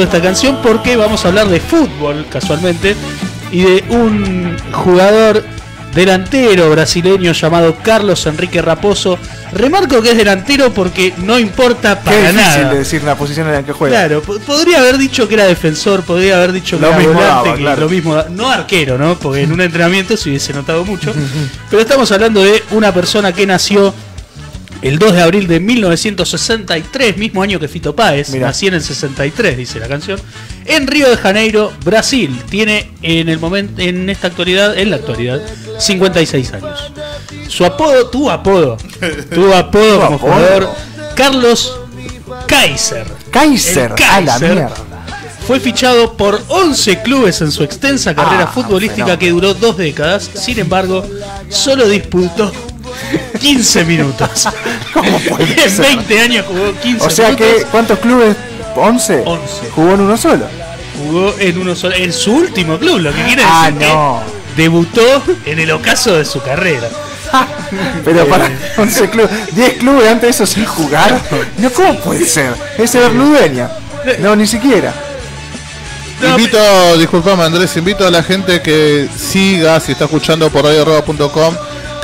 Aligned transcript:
esta 0.00 0.22
canción 0.22 0.56
porque 0.62 0.96
vamos 0.96 1.22
a 1.22 1.28
hablar 1.28 1.48
de 1.48 1.60
fútbol 1.60 2.24
casualmente 2.30 2.96
y 3.50 3.60
de 3.60 3.84
un 3.90 4.56
jugador 4.72 5.44
delantero 5.94 6.70
brasileño 6.70 7.32
llamado 7.32 7.76
Carlos 7.82 8.24
Enrique 8.24 8.62
Raposo. 8.62 9.18
Remarco 9.52 10.00
que 10.00 10.12
es 10.12 10.16
delantero 10.16 10.72
porque 10.72 11.12
no 11.18 11.38
importa 11.38 11.98
Qué 11.98 12.04
para 12.06 12.16
difícil 12.32 12.36
nada. 12.36 12.70
de 12.72 12.78
decir 12.78 13.04
la 13.04 13.16
posición 13.16 13.48
en 13.48 13.52
la 13.52 13.62
que 13.64 13.72
juega. 13.72 13.94
Claro, 13.98 14.22
po- 14.22 14.38
podría 14.38 14.78
haber 14.78 14.96
dicho 14.96 15.28
que 15.28 15.34
era 15.34 15.44
defensor, 15.44 16.02
podría 16.04 16.38
haber 16.38 16.52
dicho 16.52 16.76
que 16.78 16.82
Lo 16.84 16.88
era 16.88 16.96
mismo 16.96 17.12
volante, 17.12 17.34
daba, 17.44 17.54
que 17.54 17.60
claro. 17.60 17.80
lo 17.82 17.88
mismo 17.90 18.16
no 18.30 18.48
arquero, 18.50 18.96
¿no? 18.96 19.18
Porque 19.18 19.42
en 19.42 19.52
un 19.52 19.60
entrenamiento 19.60 20.16
se 20.16 20.30
hubiese 20.30 20.54
notado 20.54 20.86
mucho. 20.86 21.12
Pero 21.68 21.82
estamos 21.82 22.10
hablando 22.12 22.40
de 22.42 22.62
una 22.70 22.94
persona 22.94 23.34
que 23.34 23.46
nació 23.46 23.92
el 24.82 24.98
2 24.98 25.12
de 25.14 25.22
abril 25.22 25.46
de 25.46 25.60
1963, 25.60 27.16
mismo 27.16 27.42
año 27.42 27.58
que 27.60 27.68
Fito 27.68 27.94
Páez, 27.94 28.34
nací 28.34 28.66
en 28.66 28.74
el 28.74 28.82
63, 28.82 29.56
dice 29.56 29.78
la 29.80 29.88
canción, 29.88 30.20
en 30.64 30.86
Río 30.86 31.08
de 31.08 31.16
Janeiro, 31.16 31.72
Brasil. 31.84 32.40
Tiene 32.50 32.90
en 33.02 33.28
el 33.28 33.38
momento, 33.38 33.80
en 33.80 34.10
esta 34.10 34.26
actualidad, 34.28 34.76
en 34.76 34.90
la 34.90 34.96
actualidad, 34.96 35.40
56 35.78 36.52
años. 36.54 36.92
Su 37.48 37.64
apodo, 37.64 38.08
tu 38.10 38.30
apodo, 38.30 38.76
tu 39.34 39.52
apodo 39.54 40.00
como 40.00 40.16
apodo. 40.16 40.18
jugador, 40.18 40.70
Carlos 41.14 41.78
Kaiser. 42.46 43.06
Kaiser, 43.30 43.92
a 44.10 44.20
la 44.20 44.38
mierda. 44.38 44.72
Fue 45.46 45.58
fichado 45.58 46.16
por 46.16 46.40
11 46.48 47.02
clubes 47.02 47.40
en 47.40 47.50
su 47.50 47.64
extensa 47.64 48.14
carrera 48.14 48.44
Ah, 48.44 48.52
futbolística 48.52 49.04
fenómeno. 49.04 49.18
que 49.18 49.30
duró 49.30 49.54
dos 49.54 49.76
décadas. 49.76 50.30
Sin 50.34 50.58
embargo, 50.60 51.04
solo 51.48 51.88
disputó 51.88 52.52
15 53.40 53.84
minutos. 53.84 54.48
¿Cómo 54.92 55.18
puede 55.20 55.64
En 55.64 55.70
ser? 55.70 55.86
20 55.96 56.20
años 56.20 56.46
jugó 56.46 56.72
15 56.80 57.06
O 57.06 57.10
sea 57.10 57.34
que, 57.36 57.44
minutos. 57.44 57.68
¿cuántos 57.70 57.98
clubes? 57.98 58.36
¿11? 58.74 59.22
11. 59.24 59.70
¿Jugó 59.74 59.94
en 59.94 60.00
uno 60.00 60.16
solo? 60.16 60.46
Jugó 60.98 61.34
en 61.38 61.58
uno 61.58 61.74
solo, 61.74 61.94
en 61.96 62.12
su 62.12 62.32
último 62.34 62.78
club, 62.78 62.98
lo 63.00 63.12
que 63.14 63.22
quiere 63.24 63.42
Ah, 63.44 63.70
decir 63.72 63.88
no. 63.88 64.22
que 64.54 64.62
debutó 64.62 65.22
en 65.46 65.58
el 65.58 65.70
ocaso 65.72 66.14
de 66.16 66.24
su 66.24 66.40
carrera. 66.42 66.88
Pero 68.04 68.26
para 68.28 68.50
11 68.76 69.08
clubes, 69.10 69.30
10 69.54 69.72
clubes 69.78 70.06
antes 70.08 70.22
de 70.22 70.28
eso 70.30 70.46
sin 70.46 70.64
jugar. 70.66 71.20
No, 71.58 71.70
¿cómo 71.70 71.98
puede 72.00 72.26
ser? 72.26 72.52
Es 72.78 72.94
Ludeña. 72.94 73.70
No, 74.18 74.36
ni 74.36 74.46
siquiera. 74.46 74.92
No, 76.20 76.28
invito, 76.38 76.96
disculpame 76.98 77.42
Andrés, 77.42 77.76
invito 77.76 78.06
a 78.06 78.10
la 78.10 78.22
gente 78.22 78.60
que 78.62 79.08
siga, 79.16 79.80
si 79.80 79.92
está 79.92 80.04
escuchando 80.04 80.50
por 80.50 80.64
radioroba.com, 80.64 81.54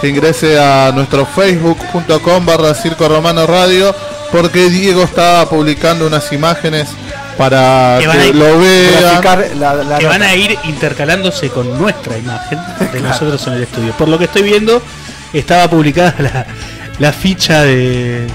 que 0.00 0.08
ingrese 0.08 0.58
a 0.58 0.92
nuestro 0.94 1.26
facebook.com 1.26 2.46
barra 2.46 2.74
circo 2.74 3.08
romano 3.08 3.46
radio, 3.46 3.94
porque 4.30 4.68
Diego 4.70 5.02
está 5.02 5.46
publicando 5.48 6.06
unas 6.06 6.32
imágenes 6.32 6.88
para 7.36 7.96
Que 7.98 8.02
que, 8.02 8.08
van 8.08 8.18
a 8.20 8.26
ir- 8.26 8.34
lo 8.34 8.58
vean. 8.58 9.00
Graficar 9.00 9.46
la, 9.56 9.74
la 9.74 9.98
que 9.98 10.06
van 10.06 10.22
a 10.22 10.34
ir 10.34 10.58
intercalándose 10.64 11.48
con 11.50 11.78
nuestra 11.78 12.16
imagen 12.18 12.58
de 12.92 13.00
nosotros 13.00 13.46
en 13.46 13.52
el 13.54 13.62
estudio. 13.64 13.92
Por 13.92 14.08
lo 14.08 14.18
que 14.18 14.24
estoy 14.24 14.42
viendo, 14.42 14.82
estaba 15.32 15.68
publicada 15.68 16.14
la, 16.18 16.46
la 16.98 17.12
ficha 17.12 17.62
de, 17.62 18.26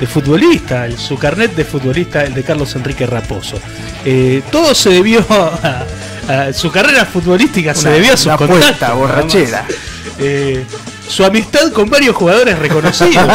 de 0.00 0.06
futbolista, 0.06 0.86
el- 0.86 0.98
su 0.98 1.18
carnet 1.18 1.54
de 1.54 1.64
futbolista, 1.64 2.22
el 2.24 2.34
de 2.34 2.42
Carlos 2.42 2.74
Enrique 2.76 3.06
Raposo. 3.06 3.58
Eh, 4.04 4.42
todo 4.50 4.74
se 4.74 4.90
debió 4.90 5.24
a, 5.30 5.82
a- 6.28 6.52
su 6.52 6.70
carrera 6.70 7.04
futbolística, 7.04 7.74
se 7.74 7.88
debió 7.90 8.14
a 8.14 8.16
sus 8.16 8.26
una 8.26 8.36
borrachera. 8.94 9.64
Eh, 10.18 10.64
su 11.08 11.24
amistad 11.24 11.72
con 11.72 11.88
varios 11.90 12.14
jugadores 12.16 12.58
reconocidos. 12.58 13.24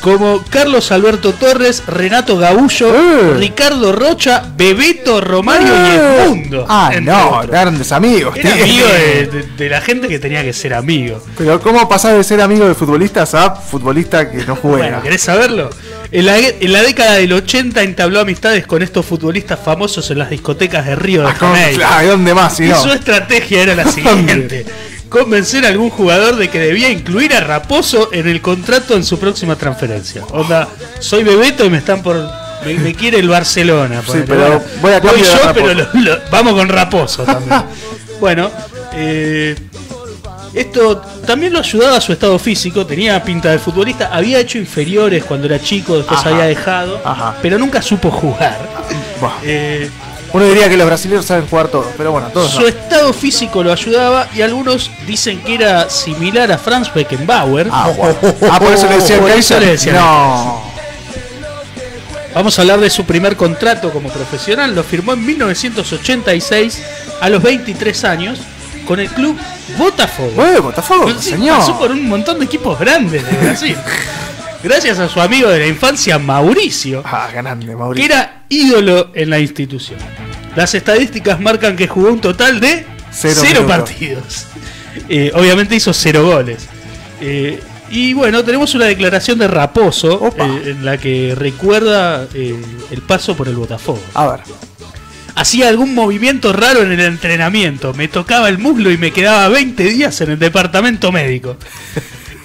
Como 0.00 0.44
Carlos 0.48 0.92
Alberto 0.92 1.32
Torres, 1.34 1.82
Renato 1.88 2.38
Gaullo, 2.38 2.94
Eh. 2.94 3.34
Ricardo 3.36 3.90
Rocha, 3.90 4.44
Bebeto 4.56 5.20
Romario 5.20 5.66
y 5.74 5.90
Edmundo. 5.96 6.64
Ah, 6.68 6.92
no, 7.02 7.30
otros. 7.30 7.48
grandes 7.50 7.90
amigos. 7.90 8.36
Era 8.36 8.52
tío. 8.54 8.62
amigo 8.62 8.86
de, 8.86 9.26
de- 9.32 9.42
de 9.56 9.68
la 9.68 9.80
gente 9.80 10.06
que 10.06 10.20
tenía 10.20 10.44
que 10.44 10.52
ser 10.52 10.74
amigo. 10.74 11.20
Pero 11.36 11.60
¿cómo 11.60 11.88
pasás 11.88 12.14
de 12.16 12.22
ser 12.22 12.40
amigo 12.40 12.68
de 12.68 12.76
futbolistas 12.76 13.34
a 13.34 13.50
futbolista 13.56 14.30
que 14.30 14.44
no 14.46 14.54
juega? 14.54 14.78
Bueno, 14.78 15.02
¿querés 15.02 15.20
saberlo? 15.22 15.68
En 16.10 16.24
la, 16.26 16.38
en 16.38 16.72
la 16.72 16.82
década 16.82 17.14
del 17.14 17.32
80 17.34 17.82
entabló 17.82 18.20
amistades 18.20 18.66
con 18.66 18.82
estos 18.82 19.04
futbolistas 19.04 19.58
famosos 19.62 20.10
en 20.10 20.18
las 20.18 20.30
discotecas 20.30 20.86
de 20.86 20.96
Río 20.96 21.22
de 21.22 21.28
Ah. 21.28 21.34
Janeiro. 21.38 21.84
¿y 22.02 22.06
dónde 22.06 22.34
más 22.34 22.56
si 22.56 22.64
Y 22.64 22.68
no? 22.68 22.82
su 22.82 22.90
estrategia 22.90 23.62
era 23.62 23.74
la 23.74 23.84
siguiente. 23.92 24.64
Convencer 25.10 25.64
a 25.64 25.68
algún 25.68 25.90
jugador 25.90 26.36
de 26.36 26.48
que 26.48 26.58
debía 26.60 26.90
incluir 26.90 27.34
a 27.34 27.40
Raposo 27.40 28.10
en 28.12 28.26
el 28.28 28.40
contrato 28.40 28.94
en 28.94 29.04
su 29.04 29.18
próxima 29.18 29.56
transferencia. 29.56 30.24
Onda, 30.30 30.68
soy 31.00 31.24
Bebeto 31.24 31.64
y 31.64 31.70
me 31.70 31.78
están 31.78 32.02
por... 32.02 32.16
Me, 32.64 32.74
me 32.74 32.94
quiere 32.94 33.18
el 33.18 33.28
Barcelona. 33.28 34.02
ponele. 34.02 34.26
pero 34.26 34.62
voy 34.82 34.92
a 34.92 35.00
de 35.00 35.08
yo, 35.22 35.52
pero 35.54 35.74
lo- 35.74 35.88
lo- 35.94 36.18
vamos 36.30 36.54
con 36.54 36.68
Raposo 36.68 37.22
también. 37.24 37.62
bueno, 38.20 38.50
eh, 38.94 39.54
esto 40.54 41.02
también 41.26 41.52
lo 41.52 41.58
ayudaba 41.60 41.96
a 41.98 42.00
su 42.00 42.12
estado 42.12 42.38
físico, 42.38 42.86
tenía 42.86 43.22
pinta 43.22 43.50
de 43.50 43.58
futbolista, 43.58 44.10
había 44.12 44.38
hecho 44.38 44.58
inferiores 44.58 45.24
cuando 45.24 45.46
era 45.46 45.60
chico, 45.60 45.96
después 45.96 46.20
Ajá. 46.20 46.30
había 46.30 46.44
dejado, 46.44 47.00
Ajá. 47.04 47.36
pero 47.42 47.58
nunca 47.58 47.82
supo 47.82 48.10
jugar. 48.10 48.58
Eh, 49.42 49.90
Uno 50.32 50.44
diría 50.44 50.68
que 50.68 50.76
los 50.76 50.86
brasileños 50.86 51.24
saben 51.24 51.46
jugar 51.46 51.68
todo, 51.68 51.90
pero 51.96 52.12
bueno, 52.12 52.28
todos 52.28 52.50
su 52.50 52.60
no. 52.60 52.68
estado 52.68 53.12
físico 53.14 53.62
lo 53.62 53.72
ayudaba 53.72 54.28
y 54.34 54.42
algunos 54.42 54.90
dicen 55.06 55.40
que 55.40 55.54
era 55.54 55.88
similar 55.88 56.52
a 56.52 56.58
Franz 56.58 56.92
Beckenbauer. 56.92 57.68
Ah. 57.72 57.90
Ah, 58.50 58.58
por 58.60 58.72
eso 58.72 58.86
le 58.88 58.96
decían 58.96 59.20
Por 59.20 59.30
eso 59.30 59.54
Kaiser. 59.54 59.60
le 59.62 59.66
decían 59.72 59.96
No. 59.96 60.62
Vamos 62.34 62.58
a 62.58 62.62
hablar 62.62 62.78
de 62.78 62.90
su 62.90 63.04
primer 63.04 63.36
contrato 63.36 63.90
como 63.90 64.10
profesional. 64.10 64.74
Lo 64.74 64.84
firmó 64.84 65.14
en 65.14 65.24
1986 65.24 66.82
a 67.20 67.28
los 67.30 67.42
23 67.42 68.04
años 68.04 68.38
con 68.88 68.98
el 68.98 69.08
club 69.10 69.36
Botafogo. 69.76 70.30
Bueno, 70.34 70.62
Botafogo, 70.62 71.10
Sí, 71.20 71.30
señor. 71.32 71.58
Pasó 71.58 71.78
por 71.78 71.92
un 71.92 72.08
montón 72.08 72.38
de 72.38 72.46
equipos 72.46 72.78
grandes 72.78 73.24
de 73.24 73.36
Brasil. 73.36 73.76
Gracias 74.64 74.98
a 74.98 75.08
su 75.08 75.20
amigo 75.20 75.48
de 75.50 75.60
la 75.60 75.66
infancia, 75.68 76.18
Mauricio, 76.18 77.02
Ah, 77.04 77.28
grande, 77.32 77.66
que 77.66 77.76
Mauricio. 77.76 78.04
era 78.06 78.42
ídolo 78.48 79.12
en 79.14 79.30
la 79.30 79.38
institución. 79.38 80.00
Las 80.56 80.74
estadísticas 80.74 81.38
marcan 81.38 81.76
que 81.76 81.86
jugó 81.86 82.08
un 82.08 82.20
total 82.20 82.58
de 82.58 82.84
Cero 83.12 83.66
partidos. 83.68 84.46
Eh, 85.08 85.30
obviamente 85.34 85.76
hizo 85.76 85.92
cero 85.92 86.24
goles. 86.26 86.66
Eh, 87.20 87.60
y 87.90 88.12
bueno, 88.14 88.42
tenemos 88.44 88.74
una 88.74 88.86
declaración 88.86 89.38
de 89.38 89.48
Raposo 89.48 90.32
eh, 90.36 90.62
en 90.72 90.84
la 90.84 90.98
que 90.98 91.34
recuerda 91.36 92.26
eh, 92.34 92.60
el 92.90 93.02
paso 93.02 93.36
por 93.36 93.48
el 93.48 93.54
Botafogo. 93.56 94.00
A 94.14 94.26
ver. 94.32 94.40
Hacía 95.38 95.68
algún 95.68 95.94
movimiento 95.94 96.52
raro 96.52 96.82
en 96.82 96.90
el 96.90 96.98
entrenamiento, 96.98 97.94
me 97.94 98.08
tocaba 98.08 98.48
el 98.48 98.58
muslo 98.58 98.90
y 98.90 98.98
me 98.98 99.12
quedaba 99.12 99.46
20 99.46 99.84
días 99.84 100.20
en 100.20 100.32
el 100.32 100.38
departamento 100.40 101.12
médico. 101.12 101.56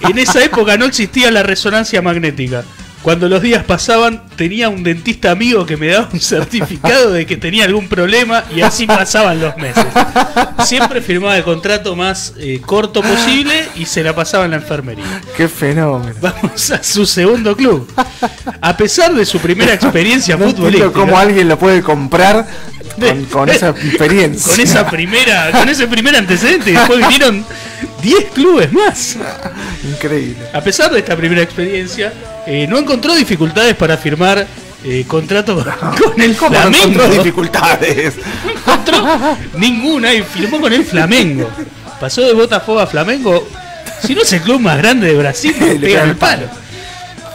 En 0.02 0.20
esa 0.20 0.44
época 0.44 0.78
no 0.78 0.86
existía 0.86 1.32
la 1.32 1.42
resonancia 1.42 2.04
magnética. 2.04 2.64
Cuando 3.04 3.28
los 3.28 3.42
días 3.42 3.66
pasaban, 3.66 4.24
tenía 4.38 4.70
un 4.70 4.82
dentista 4.82 5.32
amigo 5.32 5.66
que 5.66 5.76
me 5.76 5.88
daba 5.88 6.08
un 6.14 6.22
certificado 6.22 7.12
de 7.12 7.26
que 7.26 7.36
tenía 7.36 7.66
algún 7.66 7.90
problema 7.90 8.46
y 8.56 8.62
así 8.62 8.86
pasaban 8.86 9.42
los 9.42 9.58
meses. 9.58 9.86
Siempre 10.64 11.02
firmaba 11.02 11.36
el 11.36 11.44
contrato 11.44 11.98
más 11.98 12.34
eh, 12.38 12.62
corto 12.66 13.02
posible 13.02 13.68
y 13.76 13.86
se 13.86 14.04
la 14.04 14.16
pasaba 14.16 14.46
en 14.46 14.52
la 14.52 14.58
enfermería. 14.58 15.22
Qué 15.36 15.50
fenómeno. 15.50 16.16
Vamos 16.22 16.72
a 16.72 16.82
su 16.82 17.06
segundo 17.06 17.58
club. 17.58 17.92
A 18.62 18.78
pesar 18.78 19.14
de 19.14 19.26
su 19.26 19.40
primera 19.40 19.74
experiencia 19.74 20.38
No 20.38 20.46
futbolística, 20.46 20.94
cómo 20.94 21.18
alguien 21.18 21.50
lo 21.50 21.60
puede 21.60 21.82
comprar 21.82 22.48
con, 23.00 23.26
con 23.26 23.50
esa 23.50 23.70
experiencia. 23.82 24.52
con 24.52 24.60
esa 24.62 24.90
primera, 24.90 25.52
con 25.52 25.70
ese 25.70 25.88
primer 25.88 26.16
antecedente 26.16 26.72
y 26.72 26.74
después 26.74 27.00
vinieron 27.00 27.46
10 28.02 28.26
clubes 28.34 28.72
más. 28.74 29.18
Increíble. 29.84 30.48
A 30.54 30.62
pesar 30.62 30.92
de 30.92 31.00
esta 31.00 31.16
primera 31.16 31.42
experiencia, 31.42 32.14
eh, 32.46 32.66
no 32.70 32.78
encontró 32.78 33.16
dificultades 33.16 33.76
para 33.76 33.98
firmar 33.98 34.46
eh, 34.84 35.06
contrato 35.08 35.56
con 36.04 36.22
el 36.22 36.36
¿Cómo 36.36 36.50
no 36.56 36.62
Flamengo. 36.62 36.84
encontró 36.86 37.24
dificultades? 37.24 38.14
No 38.66 38.74
encontró 38.74 39.38
ninguna 39.58 40.14
y 40.14 40.24
firmó 40.24 40.60
con 40.60 40.74
el 40.74 40.84
Flamengo. 40.86 41.50
Pasó 42.00 42.22
de 42.22 42.34
Botafogo 42.34 42.80
a 42.80 42.88
Flamengo. 42.88 43.48
Si 44.06 44.14
no 44.14 44.22
es 44.24 44.34
el 44.34 44.42
club 44.42 44.60
más 44.60 44.78
grande 44.78 45.08
de 45.08 45.18
Brasil, 45.18 45.56
el 45.62 45.84
el 45.84 46.16
palo. 46.18 46.48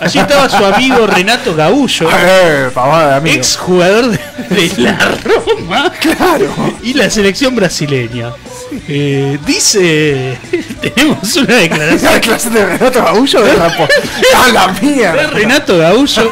Allí 0.01 0.19
estaba 0.21 0.49
su 0.49 0.65
amigo 0.65 1.07
Renato 1.07 1.55
Gaullo, 1.57 2.09
Eh, 2.13 2.71
pavada, 2.73 3.17
amigo. 3.17 3.37
ex 3.37 3.57
jugador 3.57 4.07
de, 4.11 4.19
de 4.49 4.73
la 4.83 4.97
Roma 5.25 5.93
Claro. 6.01 6.55
y 6.83 6.95
la 6.95 7.11
selección 7.11 7.57
brasileña. 7.57 8.31
Eh, 8.87 9.39
dice, 9.45 10.39
tenemos 10.81 11.35
una 11.37 11.55
¿Esa 11.55 11.61
declaración 11.61 12.21
clase 12.21 12.51
de 12.51 12.67
Renato 12.67 13.03
Gaullo 13.03 13.41
de 13.43 13.55
Rapo? 13.55 13.89
¡A 14.37 14.49
la 14.53 14.67
de 14.69 14.83
mierda! 14.87 15.27
Renato 15.29 15.79
Gaullo 15.79 16.31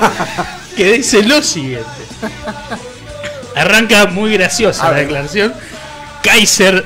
que 0.76 0.92
dice 0.92 1.22
lo 1.22 1.42
siguiente. 1.42 1.86
Arranca 3.56 4.06
muy 4.06 4.32
graciosa 4.34 4.82
A 4.82 4.88
la 4.88 4.90
ver. 4.92 5.06
declaración. 5.06 5.54
Kaiser 6.22 6.84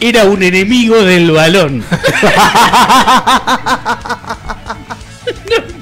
era 0.00 0.24
un 0.24 0.42
enemigo 0.42 1.02
del 1.02 1.32
balón. 1.32 1.84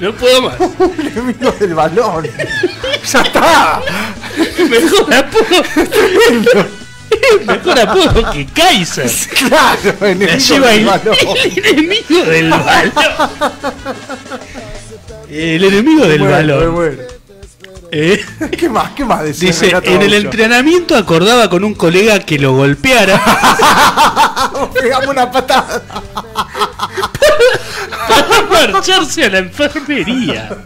no, 0.01 0.13
puedo 0.15 0.43
más. 0.43 0.57
enemigo 0.99 1.51
del 1.53 1.75
balón. 1.75 2.29
Ya 3.13 3.21
está. 3.23 3.81
Mejor 4.69 5.15
apodo. 5.15 5.45
Mejor 7.47 7.79
apodo 7.79 8.33
que 8.33 8.47
Kaiser. 8.47 9.09
Claro, 9.49 9.95
La 10.01 10.11
enemigo 10.11 10.67
del 10.67 10.81
el, 10.81 10.87
balón. 10.87 11.17
el 11.45 11.67
enemigo 11.67 12.25
del 12.25 12.51
balón. 12.51 12.93
El 15.31 15.65
enemigo 15.65 16.05
del 16.07 16.23
balón. 16.23 16.99
Eh, 17.93 18.25
¿Qué 18.59 18.69
más? 18.69 18.91
¿Qué 18.91 19.05
más 19.05 19.23
decís, 19.23 19.41
Dice, 19.41 19.73
en 19.85 20.03
el 20.03 20.15
entrenamiento 20.15 20.97
acordaba 20.97 21.49
con 21.49 21.63
un 21.63 21.75
colega 21.75 22.19
que 22.19 22.39
lo 22.39 22.55
golpeara 22.55 23.23
Pegame 24.75 25.07
una 25.09 25.31
patada. 25.31 25.83
para 28.09 28.43
marcharse 28.73 29.25
a 29.25 29.31
la 29.31 29.39
enfermería. 29.39 30.57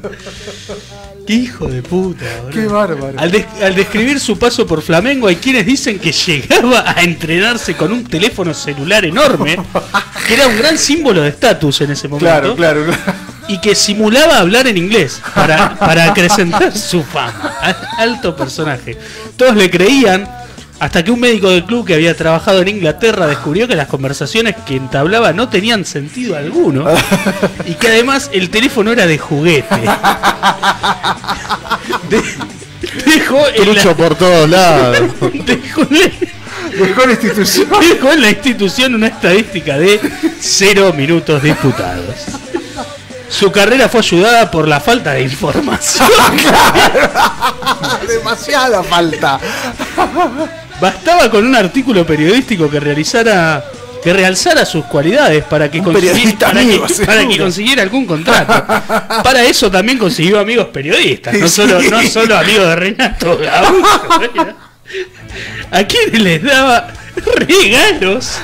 Qué 1.27 1.35
hijo 1.35 1.67
de 1.67 1.83
puta. 1.83 2.25
Qué 2.53 2.67
bárbaro. 2.67 3.19
Al, 3.19 3.31
des- 3.31 3.47
al 3.63 3.75
describir 3.75 4.19
su 4.21 4.39
paso 4.39 4.67
por 4.67 4.83
Flamengo, 4.83 5.29
hay 5.29 5.37
quienes 5.37 5.65
dicen 5.67 5.99
que 5.99 6.13
llegaba 6.13 6.85
a 6.91 7.03
entrenarse 7.03 7.77
con 7.77 7.93
un 7.93 8.05
teléfono 8.05 8.53
celular 8.55 9.05
enorme, 9.05 9.59
que 10.27 10.35
era 10.35 10.49
un 10.49 10.57
gran 10.59 10.77
símbolo 10.79 11.23
de 11.23 11.29
estatus 11.29 11.81
en 11.83 11.93
ese 11.93 12.09
momento, 12.09 12.27
Claro, 12.27 12.57
claro, 12.57 12.85
claro. 12.85 13.01
y 13.49 13.61
que 13.61 13.75
simulaba 13.75 14.39
hablar 14.39 14.67
en 14.67 14.77
inglés 14.79 15.21
para, 15.35 15.77
para 15.79 16.05
acrecentar 16.07 16.77
su 16.77 17.03
fama. 17.05 17.55
Al- 17.61 17.77
Alto 17.99 18.35
personaje. 18.35 18.99
Todos 19.37 19.55
le 19.57 19.71
creían, 19.71 20.29
hasta 20.81 21.05
que 21.05 21.11
un 21.11 21.21
médico 21.21 21.51
del 21.51 21.65
club 21.65 21.87
que 21.87 21.95
había 21.95 22.17
trabajado 22.17 22.63
en 22.63 22.69
Inglaterra 22.69 23.27
descubrió 23.27 23.69
que 23.69 23.77
las 23.77 23.87
conversaciones 23.87 24.57
que 24.67 24.77
entablaba 24.77 25.33
no 25.33 25.49
tenían 25.49 25.85
sentido 25.85 26.37
alguno 26.37 26.87
y 27.67 27.75
que 27.75 27.89
además 27.89 28.31
el 28.33 28.51
teléfono 28.51 28.91
era 28.91 29.07
de 29.07 29.19
juguete. 29.19 29.75
De- 32.09 32.23
dejó, 33.05 33.39
en 33.55 33.75
la, 33.77 33.95
por 33.95 34.15
todos 34.17 34.49
lados. 34.49 34.99
dejó 35.47 35.83
en 35.83 35.99
la- 35.99 36.11
Dejó 36.71 37.05
la 37.05 37.13
institución. 37.13 37.69
dejó 37.81 38.13
en 38.13 38.21
la 38.23 38.31
institución 38.31 38.95
una 38.95 39.09
estadística 39.09 39.77
de 39.77 40.01
cero 40.41 40.93
minutos 40.97 41.43
disputados. 41.43 42.15
Su 43.29 43.51
carrera 43.53 43.89
fue 43.89 44.01
ayudada 44.01 44.51
por 44.51 44.67
la 44.69 44.81
falta 44.81 45.13
de 45.13 45.23
información. 45.23 46.09
Demasiada 48.09 48.83
falta. 48.83 49.39
Bastaba 50.81 51.31
con 51.31 51.47
un 51.47 51.55
artículo 51.55 52.07
periodístico 52.07 52.71
que 52.71 52.81
realizara 52.81 53.65
que 54.03 54.13
realzara 54.13 54.65
sus 54.65 54.87
cualidades 54.87 55.45
para 55.45 55.71
que, 55.71 55.83
consiguiera, 55.83 56.39
para, 56.39 56.61
amigo, 56.61 56.87
que, 56.87 56.95
para 57.05 57.21
que 57.21 57.27
seguro. 57.27 57.45
consiguiera 57.45 57.83
algún 57.83 58.07
contrato. 58.07 58.65
Para 59.23 59.45
eso 59.45 59.71
también 59.71 59.99
consiguió 59.99 60.41
amigos 60.41 60.69
periodistas, 60.69 61.35
no 61.35 61.49
solo, 61.49 61.83
no 61.83 62.03
solo 62.05 62.37
amigos 62.39 62.67
de 62.67 62.77
Renato 62.77 63.39
Gaucho. 63.39 64.57
A 65.71 65.85
quienes 65.85 66.21
les 66.21 66.43
daba 66.43 66.89
regalos 67.37 68.39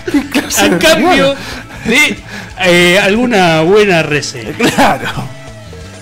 a 0.59 0.79
cambio 0.79 1.35
de 1.87 2.19
eh, 2.61 2.99
alguna 3.03 3.63
buena 3.63 4.03
reseña. 4.03 4.53
Claro. 4.53 5.36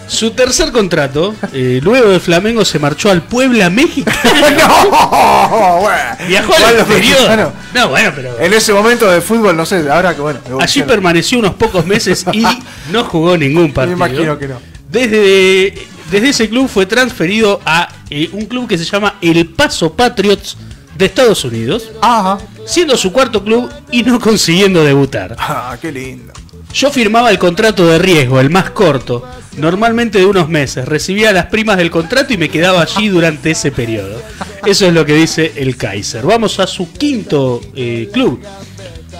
Su 0.06 0.32
tercer 0.32 0.70
contrato, 0.70 1.34
eh, 1.52 1.80
luego 1.82 2.10
de 2.10 2.20
Flamengo, 2.20 2.64
se 2.64 2.78
marchó 2.78 3.10
al 3.10 3.22
Puebla, 3.22 3.70
México. 3.70 4.10
no, 4.58 5.78
bueno. 5.80 5.98
Viajó 6.28 6.52
al 6.54 6.78
exterior. 6.80 7.52
No, 7.74 7.88
bueno, 7.88 8.12
pero. 8.14 8.38
En 8.38 8.52
ese 8.52 8.72
momento 8.72 9.10
de 9.10 9.20
fútbol, 9.20 9.56
no 9.56 9.64
sé, 9.64 9.88
ahora 9.90 10.14
que 10.14 10.20
bueno. 10.20 10.40
Allí 10.60 10.82
permaneció 10.82 11.38
unos 11.38 11.54
pocos 11.54 11.86
meses 11.86 12.24
y 12.32 12.44
no 12.92 13.04
jugó 13.04 13.36
ningún 13.36 13.68
Me 13.68 13.72
partido. 13.72 13.96
imagino 13.96 14.38
que 14.38 14.48
no. 14.48 14.60
Desde, 14.90 15.74
desde 16.10 16.28
ese 16.28 16.48
club 16.48 16.68
fue 16.68 16.86
transferido 16.86 17.60
a 17.64 17.88
eh, 18.10 18.28
un 18.32 18.44
club 18.46 18.68
que 18.68 18.78
se 18.78 18.84
llama 18.84 19.16
El 19.20 19.46
Paso 19.48 19.92
Patriots 19.94 20.56
de 20.96 21.06
Estados 21.06 21.44
Unidos, 21.44 21.90
Ajá. 22.00 22.38
siendo 22.66 22.96
su 22.96 23.10
cuarto 23.12 23.42
club 23.42 23.68
y 23.90 24.02
no 24.04 24.20
consiguiendo 24.20 24.84
debutar. 24.84 25.34
Ah, 25.38 25.76
qué 25.80 25.90
lindo. 25.90 26.32
Yo 26.74 26.90
firmaba 26.90 27.30
el 27.30 27.38
contrato 27.38 27.86
de 27.86 28.00
riesgo, 28.00 28.40
el 28.40 28.50
más 28.50 28.70
corto, 28.70 29.24
normalmente 29.56 30.18
de 30.18 30.26
unos 30.26 30.48
meses. 30.48 30.84
Recibía 30.86 31.32
las 31.32 31.46
primas 31.46 31.76
del 31.76 31.88
contrato 31.88 32.34
y 32.34 32.36
me 32.36 32.48
quedaba 32.48 32.82
allí 32.82 33.08
durante 33.08 33.52
ese 33.52 33.70
periodo. 33.70 34.20
Eso 34.66 34.88
es 34.88 34.92
lo 34.92 35.06
que 35.06 35.14
dice 35.14 35.52
el 35.54 35.76
Kaiser. 35.76 36.26
Vamos 36.26 36.58
a 36.58 36.66
su 36.66 36.92
quinto 36.92 37.60
eh, 37.76 38.10
club. 38.12 38.42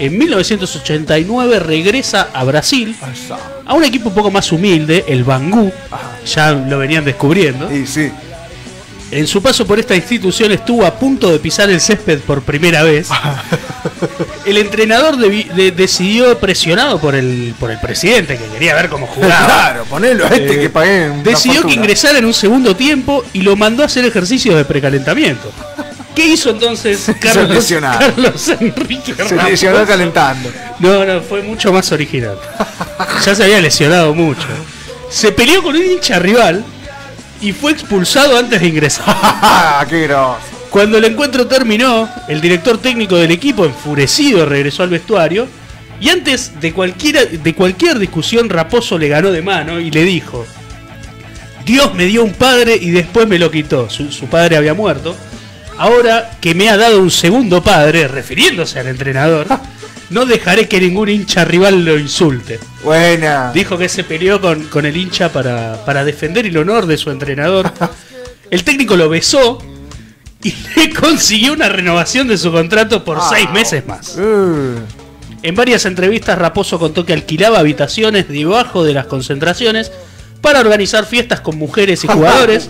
En 0.00 0.18
1989 0.18 1.60
regresa 1.60 2.30
a 2.34 2.42
Brasil 2.42 2.96
a 3.64 3.74
un 3.74 3.84
equipo 3.84 4.08
un 4.08 4.16
poco 4.16 4.32
más 4.32 4.50
humilde, 4.50 5.04
el 5.06 5.22
Bangú. 5.22 5.70
Ya 6.26 6.50
lo 6.50 6.78
venían 6.78 7.04
descubriendo. 7.04 7.72
Y 7.72 7.86
sí. 7.86 8.10
En 9.10 9.26
su 9.28 9.40
paso 9.42 9.64
por 9.66 9.78
esta 9.78 9.94
institución 9.94 10.50
estuvo 10.50 10.84
a 10.84 10.94
punto 10.98 11.30
de 11.30 11.38
pisar 11.38 11.70
el 11.70 11.80
césped 11.80 12.18
por 12.20 12.42
primera 12.42 12.82
vez. 12.82 13.08
El 14.44 14.56
entrenador 14.58 15.16
de- 15.16 15.72
decidió, 15.74 16.38
presionado 16.38 16.98
por 17.00 17.14
el, 17.14 17.54
por 17.58 17.70
el 17.70 17.78
presidente, 17.80 18.36
que 18.36 18.44
quería 18.52 18.74
ver 18.74 18.88
cómo 18.90 19.06
jugaba, 19.06 19.46
Claro, 19.46 19.84
ponelo 19.84 20.26
a 20.26 20.28
este 20.28 20.54
Eh, 20.54 20.60
que 20.60 20.70
pagué. 20.70 21.10
decidió 21.22 21.66
que 21.66 21.72
ingresara 21.74 22.18
en 22.18 22.26
un 22.26 22.34
segundo 22.34 22.76
tiempo 22.76 23.24
y 23.32 23.40
lo 23.40 23.56
mandó 23.56 23.82
a 23.82 23.86
hacer 23.86 24.04
ejercicios 24.04 24.56
de 24.56 24.64
precalentamiento. 24.66 25.50
¿Qué 26.14 26.26
hizo 26.26 26.50
entonces 26.50 27.06
Carlos, 27.20 27.48
lesionado. 27.56 27.98
Carlos 28.00 28.48
Enrique 28.60 29.14
Se 29.14 29.24
Ramos? 29.24 29.50
lesionó 29.50 29.86
calentando. 29.86 30.50
No, 30.80 31.04
no, 31.06 31.20
fue 31.22 31.42
mucho 31.42 31.72
más 31.72 31.90
original. 31.92 32.36
Ya 33.24 33.34
se 33.34 33.44
había 33.44 33.60
lesionado 33.60 34.14
mucho. 34.14 34.46
Se 35.08 35.32
peleó 35.32 35.62
con 35.62 35.74
un 35.76 35.82
hincha 35.84 36.18
rival 36.18 36.64
y 37.44 37.52
fue 37.52 37.73
expulsado 37.73 38.38
antes 38.38 38.61
de 38.61 38.69
ingresar. 38.69 39.05
Ah, 39.46 39.85
qué 39.88 40.06
grosso. 40.06 40.38
Cuando 40.70 40.99
el 40.99 41.05
encuentro 41.05 41.46
terminó, 41.46 42.08
el 42.29 42.41
director 42.41 42.79
técnico 42.79 43.17
del 43.17 43.31
equipo, 43.31 43.64
enfurecido, 43.64 44.46
regresó 44.46 44.82
al 44.82 44.88
vestuario 44.88 45.46
y 46.00 46.08
antes 46.08 46.58
de, 46.61 46.73
cualquiera, 46.73 47.25
de 47.25 47.55
cualquier 47.55 47.99
discusión, 47.99 48.49
Raposo 48.49 48.99
le 48.99 49.08
ganó 49.08 49.31
de 49.31 49.43
mano 49.43 49.79
y 49.79 49.91
le 49.91 50.02
dijo, 50.05 50.46
Dios 51.64 51.94
me 51.94 52.06
dio 52.06 52.25
un 52.25 52.32
padre 52.32 52.76
y 52.81 52.91
después 52.91 53.29
me 53.29 53.38
lo 53.38 53.50
quitó. 53.50 53.90
Su, 53.90 54.11
su 54.11 54.26
padre 54.26 54.56
había 54.56 54.75
muerto. 54.75 55.14
Ahora 55.76 56.31
que 56.40 56.55
me 56.55 56.70
ha 56.70 56.76
dado 56.76 57.00
un 57.00 57.11
segundo 57.11 57.62
padre, 57.62 58.08
refiriéndose 58.08 58.81
al 58.81 58.88
entrenador, 58.88 59.47
no 60.14 60.25
dejaré 60.25 60.69
que 60.69 60.81
ningún 60.81 61.08
hincha 61.11 61.44
rival 61.44 61.84
lo 61.84 61.99
insulte. 61.99 62.58
Buena. 62.82 63.52
Dijo 63.52 63.76
que 63.76 63.88
se 63.88 64.05
peleó 64.05 64.40
con, 64.40 64.64
con 64.69 64.87
el 64.87 64.96
hincha 64.96 65.31
para, 65.31 65.84
para 65.84 66.05
defender 66.05 66.46
el 66.46 66.56
honor 66.56 66.87
de 66.87 66.96
su 66.96 67.11
entrenador. 67.11 67.70
El 68.50 68.62
técnico 68.62 68.96
lo 68.96 69.08
besó 69.08 69.58
y 70.43 70.55
le 70.76 70.93
consiguió 70.94 71.52
una 71.55 71.69
renovación 71.69 72.28
de 72.28 72.38
su 72.38 72.52
contrato 72.52 73.02
por 73.04 73.18
Ah. 73.21 73.28
seis 73.30 73.50
meses 73.50 73.85
más. 73.87 74.16
Uh, 74.16 74.76
En 75.42 75.54
varias 75.56 75.85
entrevistas 75.87 76.38
Raposo 76.38 76.78
contó 76.78 77.04
que 77.04 77.12
alquilaba 77.14 77.59
habitaciones 77.59 78.28
debajo 78.28 78.85
de 78.85 78.94
las 78.94 79.06
concentraciones 79.06 79.90
para 80.40 80.61
organizar 80.61 81.04
fiestas 81.06 81.40
con 81.40 81.56
mujeres 81.59 82.04
y 82.04 82.06
jugadores. 82.14 82.68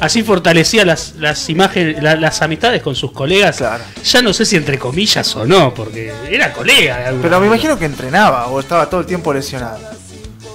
Así 0.00 0.22
fortalecía 0.22 0.84
las, 0.84 1.14
las 1.18 1.48
imágenes, 1.48 2.02
la- 2.02 2.16
las 2.16 2.42
amistades 2.42 2.82
con 2.82 2.94
sus 2.94 3.12
colegas. 3.12 3.56
Claro. 3.58 3.84
Ya 4.04 4.22
no 4.22 4.32
sé 4.32 4.44
si 4.44 4.56
entre 4.56 4.78
comillas 4.78 5.34
o 5.36 5.46
no, 5.46 5.72
porque 5.72 6.12
era 6.30 6.52
colega 6.52 6.98
de 6.98 7.04
alguna 7.06 7.22
pero 7.22 7.40
me 7.40 7.46
manera. 7.46 7.54
imagino 7.56 7.78
que 7.78 7.84
entrenaba 7.86 8.46
o 8.48 8.60
estaba 8.60 8.90
todo 8.90 9.00
el 9.00 9.06
tiempo 9.06 9.32
lesionado. 9.32 9.78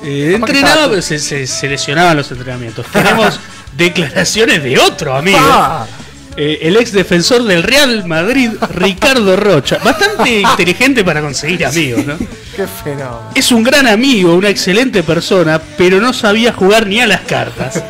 Eh, 0.03 0.33
entrenaba, 0.35 0.89
pero 0.89 1.01
se, 1.01 1.19
se- 1.19 1.47
se 1.47 1.67
lesionaban 1.67 2.15
los 2.17 2.29
entrenamientos. 2.31 2.85
Tenemos 2.91 3.39
declaraciones 3.77 4.61
de 4.63 4.77
otro 4.77 5.15
amigo, 5.15 5.37
Ah, 5.41 5.85
eh, 6.37 6.59
el 6.61 6.77
ex 6.77 6.91
defensor 6.91 7.43
del 7.43 7.63
Real 7.63 8.05
Madrid, 8.05 8.51
Ricardo 8.75 9.35
Rocha. 9.35 9.77
Bastante 9.83 10.39
inteligente 10.51 11.03
para 11.03 11.21
conseguir 11.21 11.65
amigos, 11.65 12.05
¿no? 12.05 12.17
Qué 12.59 12.67
fenómeno. 12.67 13.31
Es 13.35 13.53
un 13.53 13.63
gran 13.63 13.87
amigo, 13.87 14.35
una 14.35 14.49
excelente 14.49 15.01
persona, 15.01 15.61
pero 15.77 16.01
no 16.01 16.11
sabía 16.11 16.51
jugar 16.51 16.87
ni 16.87 16.99
a 16.99 17.07
las 17.07 17.21
cartas. 17.21 17.75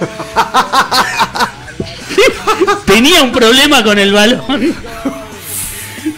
Tenía 2.86 3.24
un 3.24 3.32
problema 3.32 3.84
con 3.84 3.98
el 3.98 4.14
balón. 4.14 4.76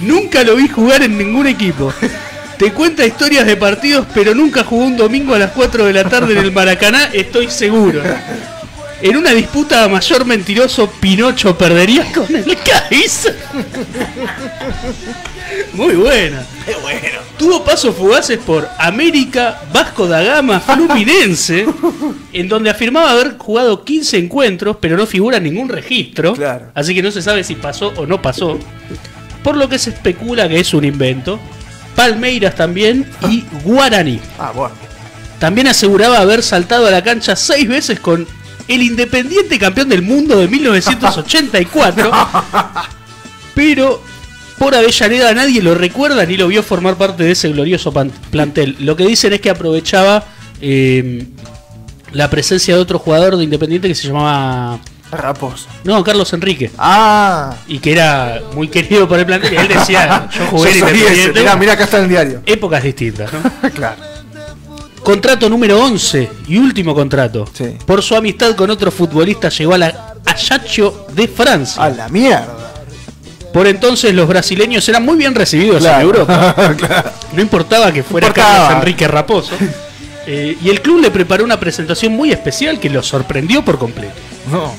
Nunca 0.01 0.43
lo 0.43 0.57
vi 0.57 0.67
jugar 0.67 1.01
en 1.03 1.17
ningún 1.17 1.47
equipo. 1.47 1.93
Te 2.57 2.73
cuenta 2.73 3.05
historias 3.05 3.45
de 3.45 3.55
partidos, 3.55 4.05
pero 4.13 4.35
nunca 4.35 4.65
jugó 4.65 4.83
un 4.83 4.97
domingo 4.97 5.33
a 5.33 5.39
las 5.39 5.51
4 5.51 5.85
de 5.85 5.93
la 5.93 6.09
tarde 6.09 6.33
en 6.33 6.39
el 6.39 6.51
Maracaná, 6.51 7.05
estoy 7.13 7.49
seguro. 7.49 8.01
En 9.01 9.17
una 9.17 9.31
disputa 9.31 9.87
mayor 9.87 10.25
mentiroso, 10.25 10.89
Pinocho 10.99 11.57
perdería 11.57 12.11
con 12.13 12.35
el 12.35 12.55
Kaiser. 12.57 13.35
Muy 15.73 15.95
buena. 15.95 16.45
Tuvo 17.37 17.63
pasos 17.63 17.95
fugaces 17.95 18.37
por 18.37 18.69
América, 18.77 19.61
Vasco 19.73 20.07
da 20.07 20.21
Gama, 20.21 20.59
Fluminense, 20.59 21.65
en 22.33 22.47
donde 22.47 22.69
afirmaba 22.69 23.11
haber 23.11 23.37
jugado 23.37 23.83
15 23.83 24.17
encuentros, 24.17 24.77
pero 24.79 24.95
no 24.97 25.07
figura 25.07 25.39
ningún 25.39 25.69
registro. 25.69 26.33
Claro. 26.33 26.67
Así 26.75 26.93
que 26.93 27.01
no 27.01 27.09
se 27.09 27.23
sabe 27.23 27.43
si 27.43 27.55
pasó 27.55 27.93
o 27.97 28.05
no 28.05 28.21
pasó. 28.21 28.59
Por 29.43 29.57
lo 29.57 29.67
que 29.67 29.79
se 29.79 29.89
especula 29.89 30.47
que 30.47 30.59
es 30.59 30.73
un 30.75 30.85
invento. 30.85 31.39
Palmeiras 31.95 32.55
también 32.55 33.09
y 33.27 33.43
Guaraní. 33.63 34.19
Ah, 34.37 34.51
bueno. 34.55 34.75
También 35.39 35.67
aseguraba 35.67 36.19
haber 36.19 36.43
saltado 36.43 36.85
a 36.85 36.91
la 36.91 37.03
cancha 37.03 37.35
seis 37.35 37.67
veces 37.67 37.99
con 37.99 38.27
el 38.67 38.81
Independiente 38.81 39.57
campeón 39.59 39.89
del 39.89 40.01
mundo 40.01 40.37
de 40.37 40.47
1984. 40.47 42.11
pero 43.55 44.01
por 44.57 44.75
Avellaneda 44.75 45.33
nadie 45.33 45.61
lo 45.61 45.75
recuerda 45.75 46.25
ni 46.25 46.37
lo 46.37 46.47
vio 46.47 46.61
formar 46.61 46.95
parte 46.95 47.23
de 47.23 47.31
ese 47.31 47.49
glorioso 47.49 47.91
plantel. 47.91 48.75
Lo 48.79 48.95
que 48.95 49.05
dicen 49.05 49.33
es 49.33 49.41
que 49.41 49.49
aprovechaba 49.49 50.23
eh, 50.61 51.25
la 52.11 52.29
presencia 52.29 52.75
de 52.75 52.81
otro 52.81 52.99
jugador 52.99 53.37
de 53.37 53.43
Independiente 53.43 53.87
que 53.87 53.95
se 53.95 54.07
llamaba. 54.07 54.79
Raposo. 55.11 55.67
No, 55.83 56.01
Carlos 56.03 56.31
Enrique. 56.31 56.71
Ah. 56.77 57.55
Y 57.67 57.79
que 57.79 57.91
era 57.91 58.41
muy 58.53 58.67
querido 58.69 59.07
por 59.07 59.19
el 59.19 59.25
plantel. 59.25 59.53
Y 59.53 59.57
él 59.57 59.67
decía: 59.67 60.29
Yo 60.37 60.45
jugué 60.47 60.71
Yo. 60.71 60.87
Independiente. 60.87 61.39
Mirá, 61.39 61.55
mirá, 61.55 61.73
acá 61.73 61.83
está 61.83 61.97
en 61.97 62.03
el 62.03 62.09
diario. 62.09 62.41
Épocas 62.45 62.83
distintas, 62.83 63.31
¿no? 63.33 63.41
claro. 63.73 64.10
Contrato 65.03 65.49
número 65.49 65.83
11 65.83 66.29
y 66.47 66.57
último 66.57 66.93
contrato. 66.93 67.47
Sí. 67.53 67.75
Por 67.85 68.03
su 68.03 68.15
amistad 68.15 68.55
con 68.55 68.69
otro 68.69 68.91
futbolista 68.91 69.49
llegó 69.49 69.73
a 69.73 69.77
la 69.77 70.15
Ajaccio 70.25 71.07
de 71.13 71.27
Francia. 71.27 71.83
A 71.83 71.89
la 71.89 72.07
mierda. 72.07 72.61
Por 73.51 73.67
entonces 73.67 74.13
los 74.13 74.27
brasileños 74.27 74.87
eran 74.87 75.03
muy 75.03 75.17
bien 75.17 75.35
recibidos 75.35 75.83
en. 75.83 76.01
Europa. 76.01 76.55
claro. 76.77 77.11
No 77.33 77.41
importaba 77.41 77.91
que 77.91 78.03
fuera 78.03 78.27
importaba. 78.27 78.57
Carlos 78.57 78.77
Enrique 78.79 79.07
Raposo. 79.07 79.55
Eh, 80.27 80.55
y 80.61 80.69
el 80.69 80.81
club 80.83 81.01
le 81.01 81.09
preparó 81.09 81.43
una 81.43 81.59
presentación 81.59 82.13
muy 82.13 82.31
especial 82.31 82.79
que 82.79 82.91
lo 82.91 83.01
sorprendió 83.01 83.65
por 83.65 83.79
completo. 83.79 84.13
No. 84.51 84.71